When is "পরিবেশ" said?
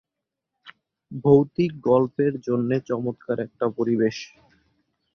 3.77-4.15